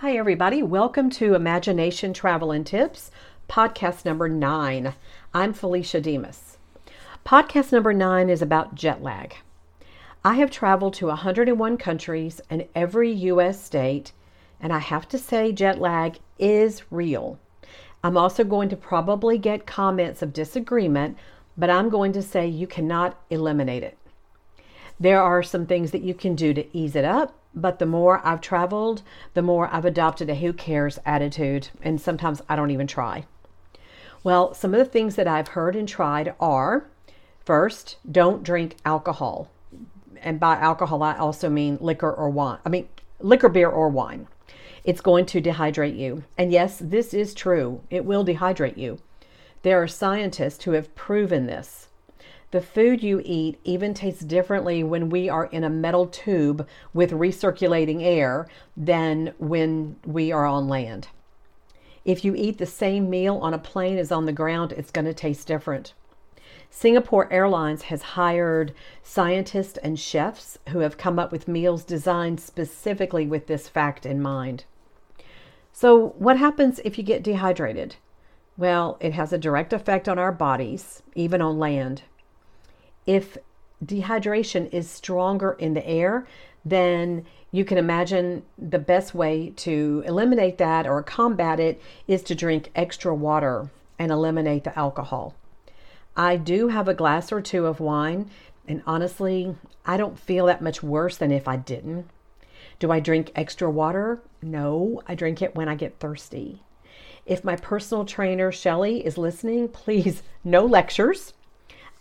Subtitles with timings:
[0.00, 0.62] Hi, everybody.
[0.62, 3.10] Welcome to Imagination Travel and Tips,
[3.48, 4.94] podcast number nine.
[5.34, 6.56] I'm Felicia Demas.
[7.26, 9.34] Podcast number nine is about jet lag.
[10.24, 13.60] I have traveled to 101 countries and every U.S.
[13.60, 14.12] state,
[14.60, 17.40] and I have to say, jet lag is real.
[18.04, 21.18] I'm also going to probably get comments of disagreement,
[21.56, 23.98] but I'm going to say you cannot eliminate it.
[25.00, 28.20] There are some things that you can do to ease it up, but the more
[28.24, 29.02] I've traveled,
[29.34, 33.24] the more I've adopted a who cares attitude, and sometimes I don't even try.
[34.24, 36.86] Well, some of the things that I've heard and tried are
[37.44, 39.50] first, don't drink alcohol.
[40.20, 42.58] And by alcohol, I also mean liquor or wine.
[42.66, 42.88] I mean,
[43.20, 44.26] liquor, beer, or wine.
[44.84, 46.24] It's going to dehydrate you.
[46.36, 47.80] And yes, this is true.
[47.90, 48.98] It will dehydrate you.
[49.62, 51.88] There are scientists who have proven this.
[52.50, 57.10] The food you eat even tastes differently when we are in a metal tube with
[57.10, 61.08] recirculating air than when we are on land.
[62.06, 65.04] If you eat the same meal on a plane as on the ground, it's going
[65.04, 65.92] to taste different.
[66.70, 73.26] Singapore Airlines has hired scientists and chefs who have come up with meals designed specifically
[73.26, 74.64] with this fact in mind.
[75.70, 77.96] So, what happens if you get dehydrated?
[78.56, 82.02] Well, it has a direct effect on our bodies, even on land
[83.08, 83.38] if
[83.82, 86.26] dehydration is stronger in the air,
[86.62, 92.34] then you can imagine the best way to eliminate that or combat it is to
[92.34, 95.34] drink extra water and eliminate the alcohol.
[96.14, 98.30] I do have a glass or two of wine,
[98.66, 102.10] and honestly, I don't feel that much worse than if I didn't.
[102.78, 104.20] Do I drink extra water?
[104.42, 106.62] No, I drink it when I get thirsty.
[107.24, 111.32] If my personal trainer, Shelly, is listening, please, no lectures.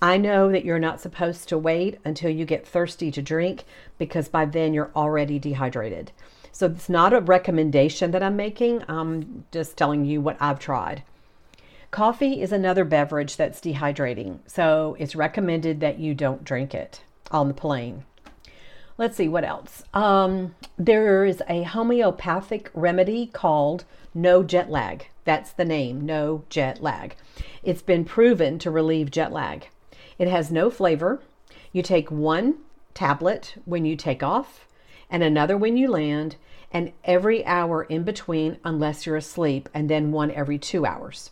[0.02, 3.66] I know that you're not supposed to wait until you get thirsty to drink
[3.98, 6.12] because by then you're already dehydrated.
[6.52, 8.84] So it's not a recommendation that I'm making.
[8.88, 11.04] I'm just telling you what I've tried.
[11.90, 17.48] Coffee is another beverage that's dehydrating, so it's recommended that you don't drink it on
[17.48, 18.04] the plane.
[18.98, 19.84] Let's see what else.
[19.94, 25.08] Um, there is a homeopathic remedy called No Jet Lag.
[25.24, 27.16] That's the name, No Jet Lag.
[27.64, 29.68] It's been proven to relieve jet lag.
[30.18, 31.22] It has no flavor.
[31.72, 32.60] You take one
[32.94, 34.68] tablet when you take off
[35.10, 36.36] and another when you land,
[36.72, 41.32] and every hour in between, unless you're asleep, and then one every two hours.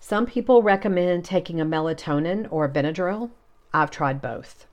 [0.00, 3.30] Some people recommend taking a melatonin or a Benadryl.
[3.72, 4.66] I've tried both.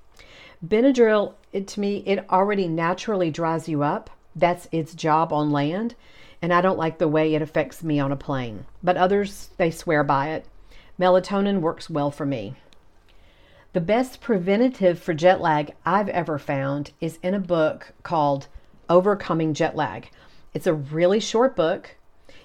[0.66, 4.10] Benadryl, it, to me, it already naturally dries you up.
[4.36, 5.96] That's its job on land,
[6.42, 8.66] and I don't like the way it affects me on a plane.
[8.84, 10.46] But others, they swear by it.
[11.00, 12.56] Melatonin works well for me.
[13.76, 18.48] The best preventative for jet lag I've ever found is in a book called
[18.88, 20.10] Overcoming Jet Lag.
[20.54, 21.98] It's a really short book.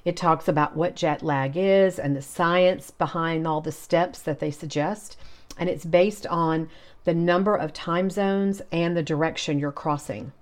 [0.05, 4.41] It talks about what jet lag is and the science behind all the steps that
[4.41, 5.17] they suggest.
[5.57, 6.69] And it's based on
[7.05, 10.33] the number of time zones and the direction you're crossing.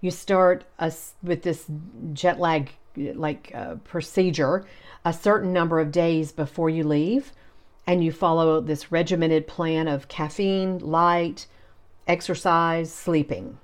[0.00, 0.90] You start a,
[1.22, 1.66] with this
[2.14, 4.64] jet lag like uh, procedure
[5.04, 7.30] a certain number of days before you leave
[7.86, 11.46] and you follow this regimented plan of caffeine, light,
[12.06, 13.58] exercise, sleeping.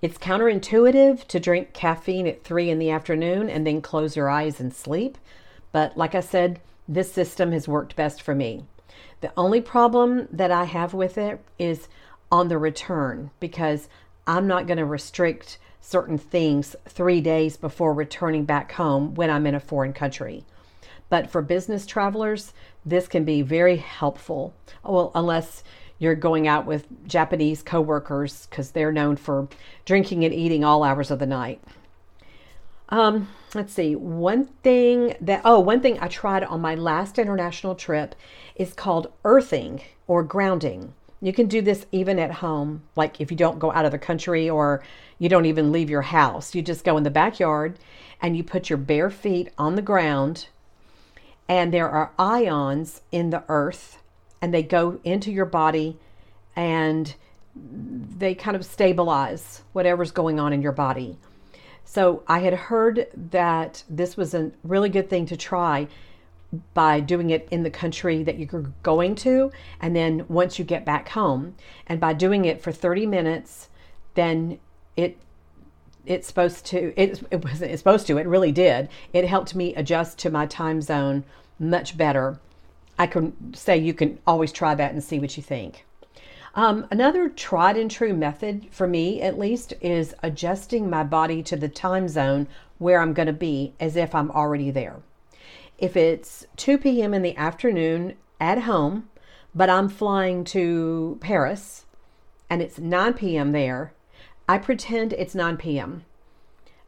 [0.00, 4.60] It's counterintuitive to drink caffeine at three in the afternoon and then close your eyes
[4.60, 5.18] and sleep.
[5.72, 8.64] But like I said, this system has worked best for me.
[9.20, 11.88] The only problem that I have with it is
[12.30, 13.88] on the return because
[14.26, 19.46] I'm not going to restrict certain things three days before returning back home when I'm
[19.46, 20.44] in a foreign country.
[21.08, 22.52] But for business travelers,
[22.84, 24.54] this can be very helpful.
[24.84, 25.62] Well, unless
[25.98, 29.48] you're going out with Japanese coworkers because they're known for
[29.84, 31.60] drinking and eating all hours of the night.
[32.88, 33.96] Um, let's see.
[33.96, 38.14] One thing that oh, one thing I tried on my last international trip
[38.54, 40.94] is called earthing or grounding.
[41.20, 43.98] You can do this even at home, like if you don't go out of the
[43.98, 44.84] country or
[45.18, 46.54] you don't even leave your house.
[46.54, 47.78] You just go in the backyard
[48.22, 50.46] and you put your bare feet on the ground
[51.48, 53.98] and there are ions in the earth
[54.40, 55.96] and they go into your body
[56.54, 57.14] and
[57.54, 61.18] they kind of stabilize whatever's going on in your body.
[61.84, 65.88] So I had heard that this was a really good thing to try
[66.74, 70.84] by doing it in the country that you're going to and then once you get
[70.84, 71.54] back home
[71.86, 73.68] and by doing it for 30 minutes
[74.14, 74.58] then
[74.96, 75.18] it
[76.08, 79.74] it's supposed to it, it wasn't it's supposed to it really did it helped me
[79.74, 81.22] adjust to my time zone
[81.58, 82.38] much better
[82.98, 85.84] i can say you can always try that and see what you think
[86.54, 91.56] Um, another tried and true method, for me at least, is adjusting my body to
[91.56, 94.96] the time zone where I'm going to be as if I'm already there.
[95.78, 97.14] If it's 2 p.m.
[97.14, 99.08] in the afternoon at home,
[99.54, 101.84] but I'm flying to Paris
[102.50, 103.52] and it's 9 p.m.
[103.52, 103.92] there,
[104.50, 106.06] I pretend it's 9 p.m.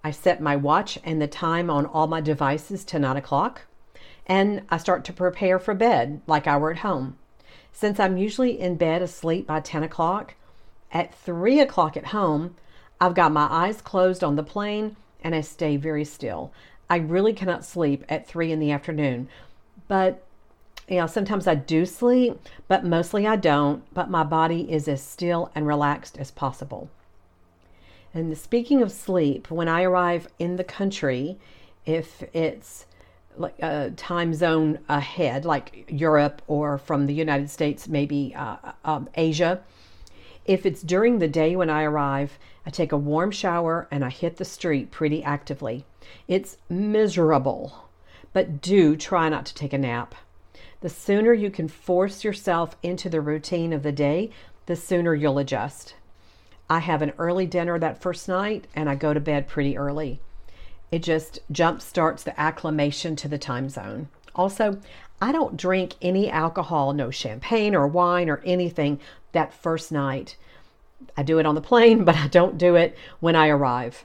[0.03, 3.67] I set my watch and the time on all my devices to 9 o'clock,
[4.27, 7.19] and I start to prepare for bed like I were at home.
[7.71, 10.37] Since I'm usually in bed asleep by 10 o'clock,
[10.91, 12.57] at 3 o'clock at home,
[12.99, 16.55] I've got my eyes closed on the plane and I stay very still.
[16.89, 19.29] I really cannot sleep at 3 in the afternoon,
[19.87, 20.25] but
[20.89, 25.03] you know, sometimes I do sleep, but mostly I don't, but my body is as
[25.03, 26.89] still and relaxed as possible.
[28.13, 31.39] And speaking of sleep, when I arrive in the country,
[31.87, 32.87] if it's
[33.37, 39.09] like a time zone ahead, like Europe or from the United States, maybe uh, um,
[39.15, 39.63] Asia,
[40.45, 44.11] if it's during the day when I arrive, I take a warm shower and I
[44.11, 45.85] hit the street pretty actively.
[46.27, 47.89] It's miserable,
[48.33, 50.15] but do try not to take a nap.
[50.81, 54.31] The sooner you can force yourself into the routine of the day,
[54.67, 55.95] the sooner you'll adjust.
[56.71, 60.21] I have an early dinner that first night and I go to bed pretty early.
[60.93, 64.09] It just jump starts the acclimation to the time zone.
[64.37, 64.79] Also,
[65.21, 69.01] I don't drink any alcohol, no champagne or wine or anything
[69.33, 70.37] that first night.
[71.17, 74.05] I do it on the plane, but I don't do it when I arrive.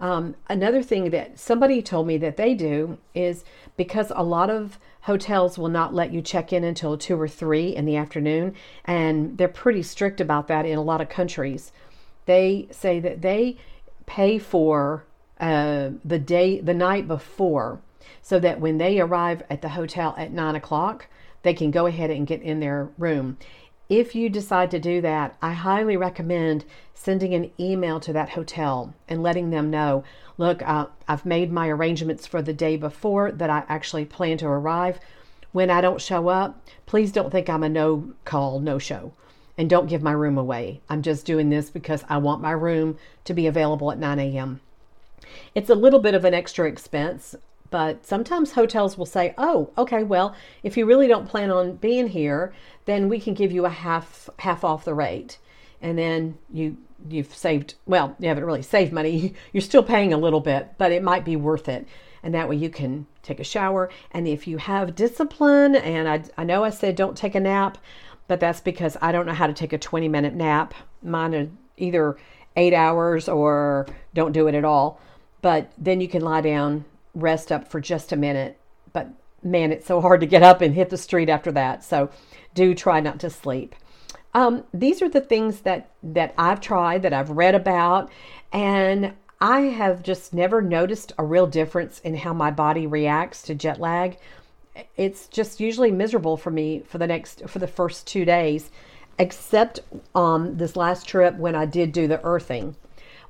[0.00, 3.44] Um, another thing that somebody told me that they do is
[3.76, 7.68] because a lot of hotels will not let you check in until two or three
[7.68, 11.70] in the afternoon, and they're pretty strict about that in a lot of countries
[12.26, 13.56] they say that they
[14.06, 15.04] pay for
[15.40, 17.80] uh, the day, the night before,
[18.20, 21.06] so that when they arrive at the hotel at nine o'clock,
[21.42, 23.36] they can go ahead and get in their room.
[23.88, 26.64] If you decide to do that, I highly recommend
[26.94, 30.04] sending an email to that hotel and letting them know
[30.38, 34.46] look, uh, I've made my arrangements for the day before that I actually plan to
[34.46, 34.98] arrive.
[35.52, 39.12] When I don't show up, please don't think I'm a no call, no show
[39.56, 40.80] and don't give my room away.
[40.88, 44.60] I'm just doing this because I want my room to be available at 9 a.m.
[45.54, 47.34] It's a little bit of an extra expense,
[47.70, 52.08] but sometimes hotels will say, "Oh, okay, well, if you really don't plan on being
[52.08, 52.52] here,
[52.84, 55.38] then we can give you a half half off the rate."
[55.80, 56.76] And then you
[57.08, 59.34] you've saved, well, you haven't really saved money.
[59.52, 61.86] You're still paying a little bit, but it might be worth it.
[62.22, 63.90] And that way you can take a shower.
[64.12, 67.78] And if you have discipline, and I, I know I said don't take a nap,
[68.28, 70.74] but that's because I don't know how to take a 20 minute nap.
[71.02, 72.16] Mine are either
[72.56, 75.00] eight hours or don't do it at all.
[75.40, 76.84] But then you can lie down,
[77.14, 78.58] rest up for just a minute.
[78.92, 79.10] But
[79.42, 81.84] man, it's so hard to get up and hit the street after that.
[81.84, 82.10] So
[82.54, 83.74] do try not to sleep.
[84.34, 88.10] Um, these are the things that that I've tried, that I've read about,
[88.50, 93.54] and I have just never noticed a real difference in how my body reacts to
[93.54, 94.16] jet lag
[94.96, 98.70] it's just usually miserable for me for the next for the first two days
[99.18, 99.80] except
[100.14, 102.74] on this last trip when i did do the earthing.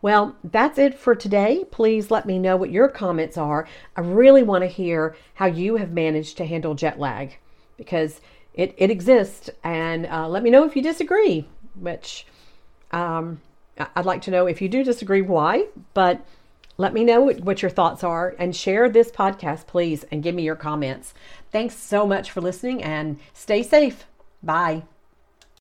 [0.00, 1.64] Well that's it for today.
[1.70, 3.68] Please let me know what your comments are.
[3.96, 7.38] I really want to hear how you have managed to handle jet lag
[7.76, 8.20] because
[8.54, 12.26] it, it exists and uh, let me know if you disagree which
[12.90, 13.40] um,
[13.96, 16.24] i'd like to know if you do disagree why but
[16.82, 20.42] let me know what your thoughts are and share this podcast, please, and give me
[20.42, 21.14] your comments.
[21.50, 24.04] Thanks so much for listening and stay safe.
[24.42, 24.82] Bye.